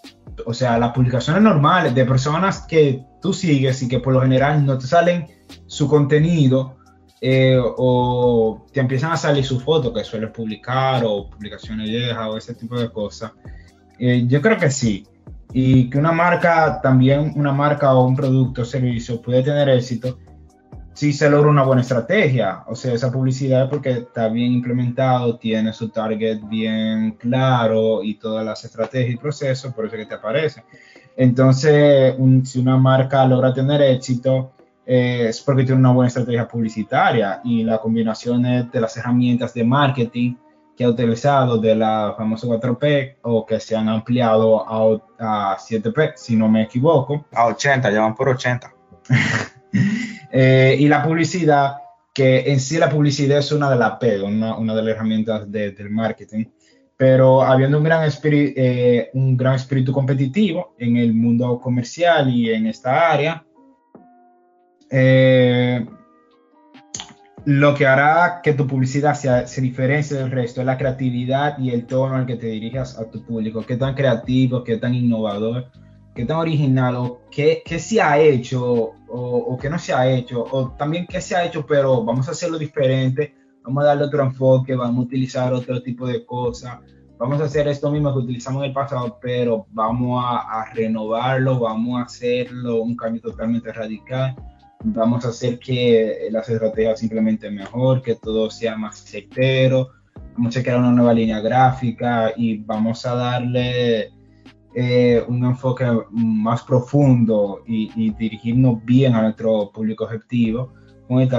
o 0.44 0.54
sea, 0.54 0.78
las 0.78 0.92
publicaciones 0.92 1.42
normales 1.42 1.94
de 1.94 2.04
personas 2.04 2.66
que 2.66 3.04
tú 3.20 3.32
sigues 3.32 3.82
y 3.82 3.88
que 3.88 4.00
por 4.00 4.12
lo 4.12 4.20
general 4.20 4.64
no 4.64 4.78
te 4.78 4.86
salen 4.86 5.26
su 5.66 5.88
contenido 5.88 6.76
eh, 7.20 7.58
o 7.60 8.66
te 8.72 8.80
empiezan 8.80 9.12
a 9.12 9.16
salir 9.16 9.44
sus 9.44 9.62
fotos 9.62 9.92
que 9.94 10.04
sueles 10.04 10.30
publicar 10.30 11.02
o 11.04 11.30
publicaciones 11.30 11.88
viejas 11.88 12.28
o 12.28 12.36
ese 12.36 12.54
tipo 12.54 12.78
de 12.78 12.90
cosas. 12.90 13.32
Eh, 13.98 14.24
yo 14.26 14.42
creo 14.42 14.58
que 14.58 14.70
sí 14.70 15.06
y 15.52 15.88
que 15.88 15.98
una 15.98 16.12
marca, 16.12 16.80
también 16.82 17.32
una 17.36 17.52
marca 17.52 17.94
o 17.94 18.06
un 18.06 18.14
producto 18.14 18.62
o 18.62 18.64
servicio 18.64 19.22
puede 19.22 19.42
tener 19.42 19.68
éxito 19.70 20.18
si 20.96 21.12
se 21.12 21.28
logra 21.28 21.50
una 21.50 21.62
buena 21.62 21.82
estrategia. 21.82 22.64
O 22.66 22.74
sea, 22.74 22.94
esa 22.94 23.12
publicidad 23.12 23.64
es 23.64 23.68
porque 23.68 23.90
está 23.90 24.28
bien 24.28 24.52
implementado, 24.52 25.36
tiene 25.36 25.74
su 25.74 25.90
target 25.90 26.40
bien 26.48 27.12
claro 27.12 28.02
y 28.02 28.14
todas 28.14 28.44
las 28.44 28.64
estrategias 28.64 29.14
y 29.14 29.16
procesos, 29.18 29.74
por 29.74 29.84
eso 29.84 29.96
que 29.96 30.06
te 30.06 30.14
aparece. 30.14 30.64
Entonces, 31.14 32.14
si 32.44 32.58
una 32.60 32.78
marca 32.78 33.26
logra 33.26 33.52
tener 33.52 33.82
éxito, 33.82 34.52
eh, 34.86 35.26
es 35.28 35.42
porque 35.42 35.64
tiene 35.64 35.80
una 35.80 35.92
buena 35.92 36.08
estrategia 36.08 36.48
publicitaria 36.48 37.42
y 37.44 37.62
la 37.62 37.78
combinación 37.78 38.42
de 38.42 38.80
las 38.80 38.96
herramientas 38.96 39.52
de 39.52 39.64
marketing 39.64 40.34
que 40.74 40.84
ha 40.84 40.88
utilizado 40.88 41.58
de 41.58 41.74
la 41.74 42.14
famosa 42.16 42.46
4P 42.46 43.16
o 43.22 43.44
que 43.44 43.60
se 43.60 43.76
han 43.76 43.90
ampliado 43.90 44.64
a, 45.18 45.56
7P, 45.58 46.12
si 46.16 46.36
no 46.36 46.48
me 46.48 46.62
equivoco. 46.62 47.26
A 47.32 47.46
80, 47.48 47.90
ya 47.90 48.00
van 48.00 48.14
por 48.14 48.30
80. 48.30 48.72
Eh, 50.33 50.76
y 50.78 50.88
la 50.88 51.02
publicidad, 51.02 51.76
que 52.12 52.50
en 52.50 52.61
sí 52.61 52.78
la 52.78 52.88
publicidad 52.88 53.38
es 53.38 53.52
una 53.52 53.71
de 53.71 53.76
las 53.76 53.92
P, 53.99 54.21
una, 54.23 54.56
una 54.56 54.75
de 54.75 54.83
las 54.83 54.95
herramientas 54.95 55.50
del 55.50 55.90
marketing, 55.90 56.47
pero 56.97 57.42
habiendo 57.42 57.78
un 57.78 57.85
gran, 57.85 58.04
espíritu, 58.04 58.54
eh, 58.56 59.11
un 59.12 59.37
gran 59.37 59.54
espíritu 59.54 59.92
competitivo 59.92 60.75
en 60.78 60.97
el 60.97 61.12
mundo 61.12 61.61
comercial 61.61 62.30
y 62.30 62.50
en 62.50 62.66
esta 62.66 63.12
área, 63.12 63.45
eh, 64.90 65.87
lo 67.45 67.75
que 67.75 67.87
hará 67.87 68.40
que 68.42 68.54
tu 68.54 68.66
publicidad 68.66 69.14
se 69.14 69.61
diferencie 69.61 70.16
del 70.16 70.30
resto 70.30 70.61
es 70.61 70.66
la 70.66 70.78
creatividad 70.78 71.59
y 71.59 71.71
el 71.71 71.87
tono 71.87 72.16
al 72.16 72.26
que 72.26 72.37
te 72.37 72.47
dirijas 72.47 72.99
a 72.99 73.09
tu 73.09 73.25
público. 73.25 73.64
Qué 73.64 73.76
tan 73.76 73.95
creativo, 73.95 74.64
qué 74.64 74.78
tan 74.78 74.95
innovador, 74.95 75.71
qué 76.16 76.25
tan 76.25 76.38
original, 76.38 76.96
o 76.96 77.20
qué, 77.30 77.62
qué 77.64 77.78
se 77.78 78.00
ha 78.00 78.18
hecho, 78.18 78.94
o, 79.08 79.58
qué 79.61 79.68
no 79.68 79.78
se 79.78 79.92
ha 79.92 80.11
hecho, 80.11 80.42
o 80.50 80.70
también 80.70 81.06
qué 81.06 81.20
se 81.20 81.37
ha 81.37 81.44
hecho, 81.44 81.64
pero 81.66 82.02
vamos 82.02 82.26
a 82.26 82.30
hacerlo 82.30 82.58
diferente, 82.58 83.35
vamos 83.62 83.85
a 83.85 83.88
darle 83.88 84.04
otro 84.04 84.23
enfoque, 84.23 84.75
vamos 84.75 84.96
a 84.96 85.06
utilizar 85.06 85.52
otro 85.52 85.82
tipo 85.82 86.06
de 86.06 86.25
cosas. 86.25 86.78
Vamos 87.18 87.40
a 87.40 87.44
hacer 87.44 87.68
esto 87.68 87.90
mismo 87.90 88.12
que 88.12 88.18
utilizamos 88.18 88.62
en 88.62 88.68
el 88.68 88.75
pasado, 88.75 89.18
pero 89.20 89.66
vamos 89.70 90.25
a, 90.25 90.61
a 90.61 90.73
renovarlo, 90.73 91.61
vamos 91.61 92.00
a 92.00 92.04
hacerlo 92.04 92.82
un 92.82 92.96
cambio 92.96 93.23
totalmente 93.23 93.73
radical. 93.73 94.35
Vamos 94.85 95.25
a 95.25 95.28
hacer 95.28 95.58
que 95.58 96.28
las 96.30 96.49
estrategias 96.49 97.00
simplemente 97.00 97.50
mejor, 97.50 98.02
que 98.02 98.14
todo 98.16 98.50
sea 98.50 98.76
más 98.76 98.99
certero, 98.99 99.90
vamos 100.37 100.56
a 100.56 100.62
crear 100.62 100.78
una 100.78 100.92
nueva 100.92 101.14
línea 101.14 101.40
gráfica 101.40 102.32
y 102.37 102.58
vamos 102.58 103.04
a 103.06 103.14
darle 103.14 104.12
eh, 104.78 105.25
un 105.26 105.42
enfoque 105.42 105.87
más 106.11 106.62
profundo 106.62 107.62
y, 107.66 108.11
dirigirnos 108.11 108.85
bien 108.85 109.14
a 109.14 109.23
nuestro 109.23 109.71
público 109.73 110.04
objetivo, 110.04 110.75
con 111.09 111.21
el 111.23 111.30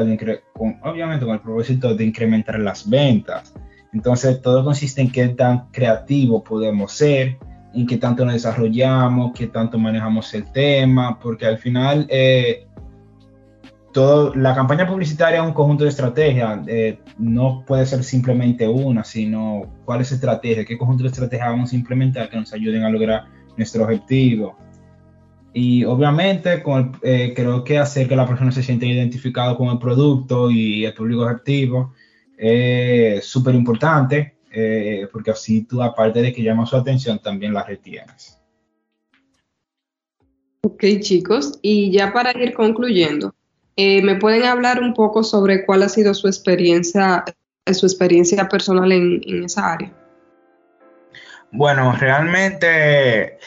con, 0.54 0.80
obviamente 0.84 1.24
con 1.24 1.36
el 1.36 1.42
propósito 1.42 1.94
de 1.94 2.04
incrementar 2.04 2.60
las 2.60 2.90
ventas. 2.90 3.54
Entonces, 3.94 4.42
todo 4.42 4.66
consiste 4.66 5.02
en 5.02 5.12
qué 5.12 5.28
tan 5.30 5.70
creativo 5.70 6.44
podemos 6.44 6.94
ser, 6.94 7.38
en 7.76 7.86
qué 7.86 7.98
tanto 7.98 8.26
nos 8.26 8.34
desarrollamos, 8.34 9.34
qué 9.36 9.46
tanto 9.46 9.78
manejamos 9.78 10.34
el 10.34 10.52
tema, 10.52 11.20
porque 11.20 11.46
al 11.46 11.60
final 11.60 12.08
eh, 12.10 12.67
la 14.36 14.54
campaña 14.54 14.88
publicitaria 14.88 15.42
es 15.42 15.48
un 15.48 15.54
conjunto 15.54 15.84
de 15.84 15.90
estrategias, 15.90 16.60
eh, 16.68 17.00
no 17.18 17.64
puede 17.66 17.86
ser 17.86 18.04
simplemente 18.04 18.68
una, 18.68 19.04
sino 19.04 19.82
cuál 19.86 20.02
es 20.02 20.12
estrategia, 20.12 20.66
qué 20.66 20.78
conjunto 20.78 21.04
de 21.04 21.10
estrategias 21.10 21.50
vamos 21.50 21.74
a 21.74 21.76
implementar 21.76 22.30
que 22.30 22.38
nos 22.38 22.54
ayuden 22.54 22.84
a 22.84 22.90
lograr 22.90 23.26
nuestro 23.58 23.84
objetivo. 23.84 24.58
Y 25.54 25.84
obviamente 25.86 26.64
eh, 27.02 27.34
creo 27.36 27.64
que 27.64 27.80
hacer 27.80 28.08
que 28.08 28.16
la 28.16 28.28
persona 28.28 28.52
se 28.52 28.62
sienta 28.62 28.86
identificada 28.86 29.56
con 29.58 29.70
el 29.70 29.80
producto 29.80 30.52
y 30.52 30.86
el 30.86 30.94
público 30.94 31.24
objetivo 31.24 31.94
es 32.38 33.26
súper 33.26 33.56
importante, 33.56 34.38
eh, 34.52 35.08
porque 35.12 35.32
así 35.32 35.64
tú, 35.64 35.82
aparte 35.82 36.22
de 36.22 36.32
que 36.32 36.44
llama 36.44 36.68
su 36.68 36.76
atención, 36.76 37.20
también 37.20 37.54
la 37.54 37.64
retienes. 37.64 38.40
Ok, 40.62 40.84
chicos, 41.00 41.58
y 41.62 41.92
ya 41.92 42.12
para 42.12 42.32
ir 42.40 42.54
concluyendo, 42.54 43.34
eh, 43.80 44.02
¿Me 44.02 44.16
pueden 44.16 44.44
hablar 44.44 44.82
un 44.82 44.96
poco 44.96 45.24
sobre 45.24 45.64
cuál 45.64 45.84
ha 45.84 45.90
sido 45.90 46.16
su 46.16 46.28
experiencia, 46.28 47.24
su 47.72 47.86
experiencia 47.86 48.50
personal 48.50 48.92
en, 48.92 49.44
esa 49.44 49.74
área? 49.74 49.94
Bueno, 51.52 51.92
realmente 51.94 53.38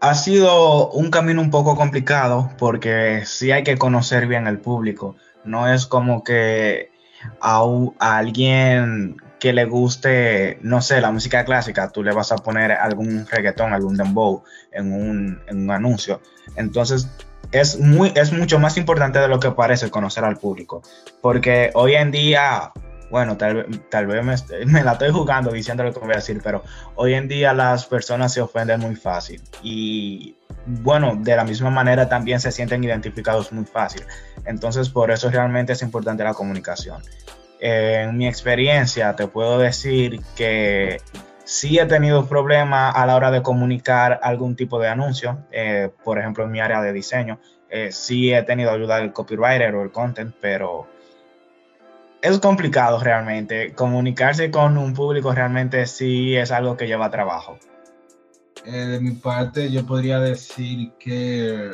ha 0.00 0.14
sido 0.14 0.90
un 0.92 1.10
camino 1.10 1.42
un 1.42 1.50
poco 1.50 1.76
complicado 1.76 2.50
porque 2.56 3.22
sí 3.26 3.50
hay 3.52 3.62
que 3.62 3.76
conocer 3.76 4.26
bien 4.26 4.46
al 4.46 4.60
público. 4.60 5.16
No 5.44 5.70
es 5.70 5.84
como 5.84 6.24
que 6.24 6.90
a, 7.42 7.62
alguien 7.98 9.18
que 9.38 9.52
le 9.52 9.66
guste, 9.66 10.58
no 10.62 10.80
sé, 10.80 11.02
la 11.02 11.10
música 11.10 11.44
clásica, 11.44 11.90
tú 11.90 12.02
le 12.02 12.14
vas 12.14 12.32
a 12.32 12.36
poner 12.36 12.72
algún 12.72 13.26
reggaetón, 13.26 13.74
algún 13.74 13.98
dembow 13.98 14.42
en 14.72 14.92
un 14.92 15.70
anuncio. 15.70 16.22
Entonces, 16.56 17.10
es, 17.52 17.78
muy, 17.78 18.12
es 18.14 18.32
mucho 18.32 18.58
más 18.58 18.76
importante 18.76 19.18
de 19.18 19.28
lo 19.28 19.40
que 19.40 19.50
parece 19.50 19.90
conocer 19.90 20.24
al 20.24 20.36
público. 20.36 20.82
Porque 21.20 21.70
hoy 21.74 21.94
en 21.94 22.10
día, 22.10 22.72
bueno, 23.10 23.36
tal, 23.36 23.66
tal 23.88 24.06
vez 24.06 24.24
me, 24.66 24.82
la 24.82 24.92
estoy 24.92 25.10
jugando 25.10 25.50
diciendo 25.50 25.82
lo 25.82 25.92
que 25.92 26.00
voy 26.00 26.12
a 26.12 26.16
decir, 26.16 26.40
pero 26.42 26.62
hoy 26.94 27.14
en 27.14 27.28
día 27.28 27.52
las 27.52 27.86
personas 27.86 28.32
se 28.32 28.40
ofenden 28.40 28.80
muy 28.80 28.96
fácil. 28.96 29.42
Y 29.62 30.36
bueno, 30.66 31.16
de 31.16 31.36
la 31.36 31.44
misma 31.44 31.70
manera 31.70 32.08
también 32.08 32.40
se 32.40 32.52
sienten 32.52 32.84
identificados 32.84 33.52
muy 33.52 33.64
fácil. 33.64 34.02
Entonces, 34.44 34.88
por 34.88 35.10
eso 35.10 35.30
realmente 35.30 35.72
es 35.72 35.82
importante 35.82 36.24
la 36.24 36.34
comunicación. 36.34 37.02
En 37.62 38.16
mi 38.16 38.26
experiencia, 38.26 39.14
te 39.16 39.26
puedo 39.26 39.58
decir 39.58 40.20
que 40.34 41.02
Sí 41.50 41.80
he 41.80 41.86
tenido 41.86 42.26
problemas 42.26 42.94
a 42.94 43.04
la 43.06 43.16
hora 43.16 43.32
de 43.32 43.42
comunicar 43.42 44.20
algún 44.22 44.54
tipo 44.54 44.78
de 44.78 44.86
anuncio, 44.86 45.46
eh, 45.50 45.90
por 46.04 46.16
ejemplo 46.20 46.44
en 46.44 46.52
mi 46.52 46.60
área 46.60 46.80
de 46.80 46.92
diseño. 46.92 47.40
Eh, 47.68 47.90
sí 47.90 48.32
he 48.32 48.40
tenido 48.44 48.70
ayuda 48.70 48.98
del 48.98 49.12
copywriter 49.12 49.74
o 49.74 49.82
el 49.82 49.90
content, 49.90 50.32
pero 50.40 50.86
es 52.22 52.38
complicado 52.38 53.00
realmente. 53.00 53.72
Comunicarse 53.74 54.52
con 54.52 54.78
un 54.78 54.94
público 54.94 55.34
realmente 55.34 55.84
sí 55.86 56.36
es 56.36 56.52
algo 56.52 56.76
que 56.76 56.86
lleva 56.86 57.10
trabajo. 57.10 57.58
Eh, 58.64 58.70
de 58.70 59.00
mi 59.00 59.10
parte, 59.10 59.72
yo 59.72 59.84
podría 59.84 60.20
decir 60.20 60.92
que 61.00 61.68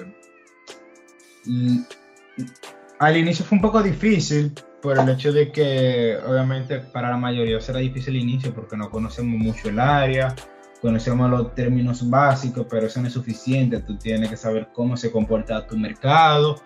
al 2.99 3.17
inicio 3.19 3.45
fue 3.45 3.57
un 3.57 3.63
poco 3.63 3.83
difícil 3.83 4.55
por 4.87 5.01
el 5.01 5.09
hecho 5.09 5.33
de 5.33 5.51
que 5.51 6.17
obviamente 6.25 6.79
para 6.79 7.11
la 7.11 7.17
mayoría 7.17 7.61
será 7.61 7.81
difícil 7.81 8.15
el 8.15 8.23
inicio 8.23 8.55
porque 8.55 8.77
no 8.77 8.89
conocemos 8.89 9.37
mucho 9.37 9.69
el 9.69 9.81
área, 9.81 10.33
conocemos 10.81 11.29
los 11.29 11.53
términos 11.57 12.09
básicos, 12.09 12.69
pero 12.71 12.87
eso 12.87 13.01
no 13.01 13.09
es 13.09 13.13
suficiente. 13.13 13.81
Tú 13.81 13.97
tienes 13.97 14.31
que 14.31 14.37
saber 14.37 14.69
cómo 14.73 14.97
se 14.97 15.11
comporta 15.11 15.67
tu 15.67 15.77
mercado, 15.77 16.63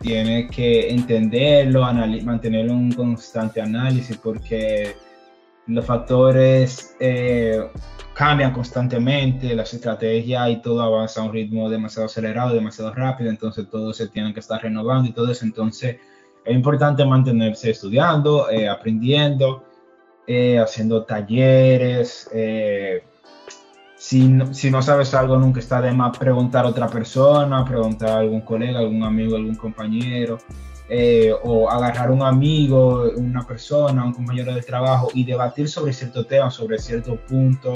tienes 0.00 0.50
que 0.50 0.90
entenderlo, 0.90 1.90
mantenerlo 2.22 2.72
en 2.72 2.78
un 2.78 2.92
constante 2.92 3.62
análisis 3.62 4.18
porque 4.18 4.94
los 5.66 5.86
factores 5.86 6.94
eh, 7.00 7.58
cambian 8.12 8.52
constantemente, 8.52 9.54
las 9.54 9.72
estrategias 9.72 10.50
y 10.50 10.56
todo 10.60 10.82
avanza 10.82 11.22
a 11.22 11.24
un 11.24 11.32
ritmo 11.32 11.70
demasiado 11.70 12.04
acelerado, 12.04 12.52
demasiado 12.52 12.92
rápido, 12.92 13.30
entonces 13.30 13.66
todo 13.70 13.94
se 13.94 14.08
tiene 14.08 14.34
que 14.34 14.40
estar 14.40 14.60
renovando 14.60 15.08
y 15.08 15.12
todo 15.14 15.32
eso. 15.32 15.46
Entonces 15.46 15.96
es 16.44 16.54
importante 16.54 17.04
mantenerse 17.04 17.70
estudiando, 17.70 18.50
eh, 18.50 18.68
aprendiendo, 18.68 19.64
eh, 20.26 20.58
haciendo 20.58 21.04
talleres. 21.04 22.28
Eh, 22.32 23.04
si, 23.96 24.28
no, 24.28 24.82
sabes 24.82 25.14
algo, 25.14 25.36
nunca 25.36 25.60
está 25.60 25.80
de 25.80 25.92
más 25.92 26.18
preguntar 26.18 26.64
a 26.64 26.70
otra 26.70 26.88
persona, 26.88 27.64
preguntar 27.64 28.10
a 28.10 28.18
algún 28.18 28.40
colega, 28.40 28.80
algún 28.80 29.04
amigo, 29.04 29.36
algún 29.36 29.54
compañero, 29.54 30.38
o 31.44 31.70
agarrar 31.70 32.10
un 32.10 32.22
amigo, 32.22 33.10
una 33.16 33.46
persona, 33.46 34.04
un 34.04 34.12
compañero 34.12 34.54
de 34.54 34.60
trabajo 34.60 35.08
y 35.14 35.24
debatir 35.24 35.68
sobre 35.68 35.92
cierto 35.92 36.26
tema, 36.26 36.50
sobre 36.50 36.78
cierto 36.78 37.16
punto 37.16 37.72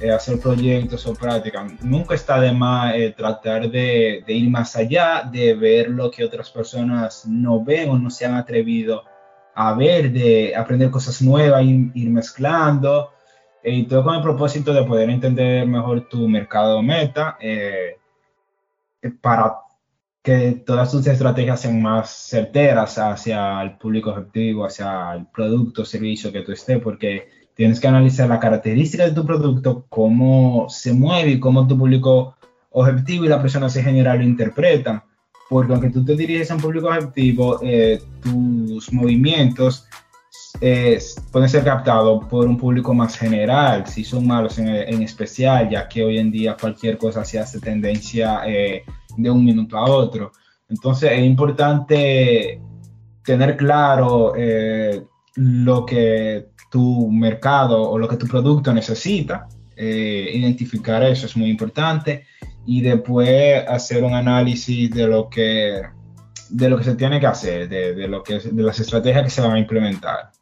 eh, 0.00 0.10
hacer 0.10 0.40
proyectos 0.40 1.06
o 1.06 1.14
prácticas, 1.14 1.72
nunca 1.82 2.14
está 2.14 2.40
de 2.40 2.52
más 2.52 2.94
eh, 2.94 3.14
tratar 3.16 3.70
de, 3.70 4.24
ir 4.26 4.50
más 4.50 4.76
allá, 4.76 5.28
de 5.30 5.54
ver 5.54 5.90
lo 5.90 6.10
que 6.10 6.24
otras 6.24 6.50
personas 6.50 7.26
no 7.26 7.64
ven 7.64 7.90
o 7.90 7.98
no 7.98 8.10
se 8.10 8.26
han 8.26 8.34
atrevido 8.34 9.04
a 9.54 9.74
ver, 9.74 10.10
de 10.10 10.54
aprender 10.56 10.90
cosas 10.90 11.22
nuevas, 11.22 11.64
ir, 11.64 11.90
ir 11.94 12.10
mezclando, 12.10 13.10
y 13.62 13.84
todo 13.84 14.04
con 14.04 14.16
el 14.16 14.22
propósito 14.22 14.74
de 14.74 14.84
poder 14.84 15.08
entender 15.08 15.66
mejor 15.66 16.08
tu 16.08 16.28
mercado 16.28 16.82
meta 16.82 17.38
para 19.20 19.64
que 20.24 20.62
todas 20.64 20.90
tus 20.90 21.06
estrategias 21.06 21.60
sean 21.60 21.82
más 21.82 22.08
certeras 22.08 22.96
hacia 22.96 23.60
el 23.60 23.76
público 23.76 24.10
objetivo, 24.10 24.64
hacia 24.64 25.12
el 25.12 25.26
producto 25.26 25.82
o 25.82 25.84
servicio 25.84 26.32
que 26.32 26.40
tú 26.40 26.52
estés, 26.52 26.80
porque 26.80 27.28
tienes 27.54 27.80
que 27.80 27.88
analizar 27.88 28.28
la 28.28 28.40
característica 28.40 29.04
de 29.04 29.12
tu 29.12 29.24
producto, 29.24 29.86
cómo 29.88 30.66
se 30.68 30.92
mueve 30.92 31.32
y 31.32 31.40
cómo 31.40 31.66
tu 31.66 31.78
público 31.78 32.34
objetivo 32.70 33.24
y 33.24 33.28
la 33.28 33.40
persona 33.40 33.66
en 33.66 33.84
general 33.84 34.18
lo 34.18 34.24
interpretan. 34.24 35.02
Porque 35.48 35.72
aunque 35.72 35.90
tú 35.90 36.04
te 36.04 36.16
diriges 36.16 36.50
a 36.50 36.54
un 36.54 36.60
público 36.60 36.88
objetivo, 36.88 37.60
eh, 37.62 38.02
tus 38.22 38.92
movimientos 38.92 39.86
eh, 40.60 40.98
pueden 41.30 41.48
ser 41.48 41.64
captados 41.64 42.24
por 42.26 42.46
un 42.46 42.56
público 42.56 42.94
más 42.94 43.16
general, 43.16 43.86
si 43.86 44.04
son 44.04 44.26
malos 44.26 44.58
en, 44.58 45.02
especial, 45.02 45.68
ya 45.68 45.88
que 45.88 46.02
hoy 46.02 46.18
en 46.18 46.30
día 46.30 46.56
cualquier 46.58 46.96
cosa 46.96 47.24
se 47.24 47.38
hace 47.38 47.60
tendencia 47.60 48.42
eh, 48.46 48.84
de 49.16 49.30
un 49.30 49.44
minuto 49.44 49.76
a 49.76 49.84
otro. 49.84 50.32
Entonces 50.68 51.12
es 51.12 51.22
importante 51.22 52.60
tener 53.22 53.56
claro 53.56 54.32
lo 55.36 55.84
que 55.84 56.53
tu 56.74 57.08
mercado 57.08 57.88
o 57.88 57.96
lo 57.96 58.08
que 58.08 58.16
tu 58.16 58.26
producto 58.26 58.74
necesita, 58.74 59.46
eh, 59.76 60.28
identificar 60.34 61.04
eso 61.04 61.26
es 61.26 61.36
muy 61.36 61.48
importante 61.48 62.26
y 62.66 62.80
después 62.80 63.62
hacer 63.68 64.02
un 64.02 64.12
análisis 64.12 64.90
de 64.90 65.06
lo 65.06 65.28
que 65.28 65.82
de 66.50 66.68
lo 66.68 66.76
que 66.76 66.82
se 66.82 66.96
tiene 66.96 67.20
que 67.20 67.26
hacer, 67.28 67.68
de, 67.68 68.08
lo 68.08 68.24
que 68.24 68.40
de 68.40 68.62
las 68.64 68.80
estrategias 68.80 69.22
que 69.22 69.30
se 69.30 69.40
van 69.40 69.52
a 69.52 69.58
implementar. 69.60 70.32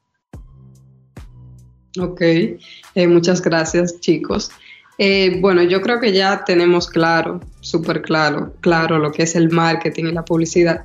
Ok, 2.01 2.23
eh, 2.23 3.07
muchas 3.07 3.43
gracias 3.43 4.01
chicos. 4.01 4.51
Eh, 4.97 5.39
bueno, 5.39 5.63
yo 5.63 5.83
creo 5.83 6.01
que 6.01 6.13
ya 6.13 6.45
tenemos 6.47 6.89
claro, 6.89 7.41
súper 7.61 8.01
claro, 8.01 8.55
claro 8.61 8.99
lo 8.99 9.13
que 9.13 9.25
es 9.25 9.37
el 9.37 9.51
marketing 9.51 10.05
y 10.05 10.13
la 10.13 10.25
publicidad, 10.25 10.83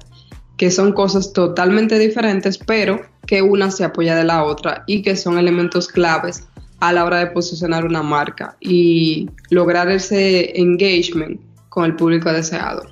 que 0.57 0.71
son 0.71 0.91
cosas 0.91 1.33
totalmente 1.33 1.99
diferentes, 1.99 2.57
pero 2.57 3.01
que 3.25 3.41
una 3.41 3.71
se 3.71 3.83
apoya 3.83 4.15
de 4.15 4.23
la 4.23 4.43
otra 4.43 4.83
y 4.87 5.01
que 5.01 5.15
son 5.15 5.37
elementos 5.37 5.87
claves 5.87 6.47
a 6.79 6.93
la 6.93 7.05
hora 7.05 7.19
de 7.19 7.27
posicionar 7.27 7.85
una 7.85 8.03
marca 8.03 8.55
y 8.59 9.29
lograr 9.49 9.89
ese 9.89 10.59
engagement 10.59 11.39
con 11.69 11.85
el 11.85 11.95
público 11.95 12.31
deseado. 12.31 12.83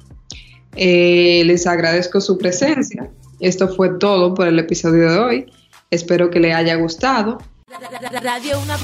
Eh, 0.76 1.44
les 1.46 1.66
agradezco 1.66 2.22
su 2.22 2.38
presencia. 2.38 3.10
Esto 3.40 3.68
fue 3.68 3.98
todo 3.98 4.34
por 4.34 4.48
el 4.48 4.60
episodio 4.60 5.12
de 5.12 5.20
hoy. 5.20 5.46
Espero 5.90 6.30
que 6.30 6.40
le 6.40 6.54
haya 6.54 6.76
gustado. 6.76 7.40
Radio 8.22 8.60
Una 8.60 8.78